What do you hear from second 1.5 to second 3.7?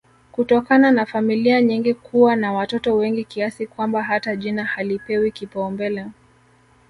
nyingi kuwa na wototo wengi kiasi